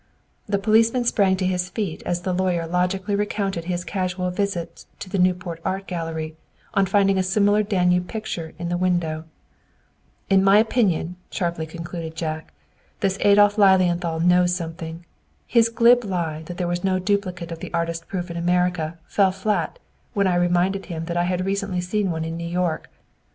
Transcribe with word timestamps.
The 0.49 0.57
policeman 0.57 1.03
sprang 1.03 1.35
to 1.37 1.45
his 1.45 1.69
feet 1.69 2.01
as 2.07 2.21
the 2.21 2.33
lawyer 2.33 2.65
logically 2.65 3.13
recounted 3.13 3.65
his 3.65 3.83
casual 3.83 4.31
visits 4.31 4.87
to 4.97 5.11
the 5.11 5.19
Newport 5.19 5.61
Art 5.63 5.85
Gallery, 5.85 6.35
on 6.73 6.87
finding 6.87 7.19
a 7.19 7.21
similar 7.21 7.61
Danube 7.61 8.07
picture 8.07 8.55
in 8.57 8.69
the 8.69 8.79
window. 8.79 9.25
"In 10.27 10.43
my 10.43 10.57
opinion," 10.57 11.17
sharply 11.29 11.67
concluded 11.67 12.15
Jack, 12.15 12.51
"this 13.01 13.19
Adolph 13.21 13.59
Lilienthal 13.59 14.21
knows 14.21 14.55
something. 14.55 15.05
His 15.45 15.69
glib 15.69 16.03
lie 16.03 16.41
that 16.47 16.57
there 16.57 16.67
was 16.67 16.83
no 16.83 16.97
duplicate 16.97 17.51
of 17.51 17.59
the 17.59 17.71
artist 17.71 18.07
proof 18.07 18.31
in 18.31 18.37
America 18.37 18.97
fell 19.07 19.31
flat 19.31 19.77
when 20.15 20.25
I 20.25 20.33
reminded 20.33 20.87
him 20.87 21.05
that 21.05 21.15
I 21.15 21.25
had 21.25 21.45
recently 21.45 21.79
seen 21.79 22.09
one 22.09 22.25
in 22.25 22.35
New 22.37 22.49
York. 22.49 22.89